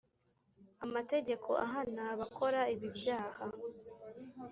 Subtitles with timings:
[0.85, 3.43] amategeko ahana abakora ibi byaha